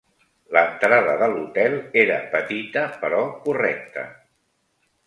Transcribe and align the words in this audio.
L'entrada 0.55 1.13
de 1.19 1.27
l'hotel 1.35 1.77
era 2.05 2.17
petita, 2.33 2.85
però 3.05 3.23
correcta. 3.47 4.09